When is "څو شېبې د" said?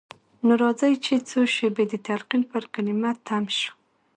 1.29-1.93